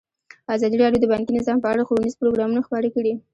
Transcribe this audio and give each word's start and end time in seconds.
ازادي 0.55 0.77
راډیو 0.83 1.01
د 1.03 1.05
بانکي 1.11 1.31
نظام 1.39 1.57
په 1.61 1.67
اړه 1.71 1.87
ښوونیز 1.87 2.13
پروګرامونه 2.19 2.61
خپاره 2.67 2.87
کړي. 2.95 3.13